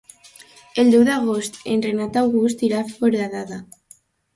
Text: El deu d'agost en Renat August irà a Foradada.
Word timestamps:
El 0.83 0.89
deu 0.95 1.03
d'agost 1.11 1.61
en 1.75 1.85
Renat 1.89 2.21
August 2.25 2.67
irà 2.73 2.85
a 2.87 2.91
Foradada. 2.97 3.67